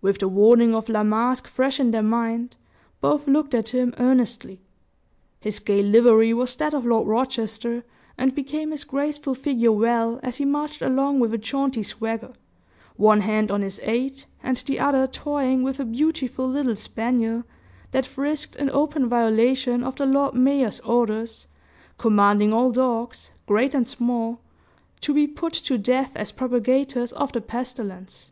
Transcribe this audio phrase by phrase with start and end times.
[0.00, 2.56] With the warning of La Masque fresh in their mind,
[3.02, 4.62] both looked at him earnestly.
[5.40, 7.84] His gay livery was that of Lord Rochester,
[8.16, 12.32] and became his graceful figure well, as he marched along with a jaunty swagger,
[12.96, 17.44] one hand on his aide, and the other toying with a beautiful little spaniel,
[17.90, 21.46] that frisked in open violation of the Lord Mayor's orders,
[21.98, 24.40] commanding all dogs, great and small,
[25.02, 28.30] to be put to death as propagators of the pestilence.